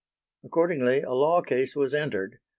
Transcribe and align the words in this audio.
Accordingly 0.43 1.01
a 1.01 1.11
law 1.11 1.43
case 1.43 1.75
was 1.75 1.93
entered. 1.93 2.39